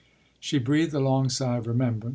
”She 0.39 0.57
breathed 0.57 0.95
a 0.95 0.99
long 0.99 1.29
sigh 1.29 1.57
of 1.57 1.67
remembrance. 1.67 2.09